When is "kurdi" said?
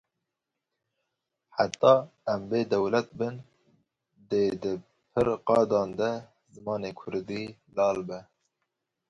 6.99-7.41